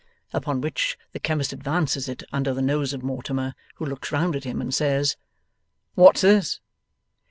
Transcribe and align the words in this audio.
Upon 0.33 0.61
which, 0.61 0.97
the 1.11 1.19
chemist 1.19 1.53
advances 1.53 2.09
it 2.09 2.23
under 2.33 2.55
the 2.55 2.61
nose 2.63 2.91
of 2.91 3.03
Mortimer, 3.03 3.53
who 3.75 3.85
looks 3.85 4.11
round 4.11 4.35
at 4.35 4.45
him, 4.45 4.59
and 4.59 4.73
says: 4.73 5.15
'What's 5.93 6.21
this? 6.21 6.59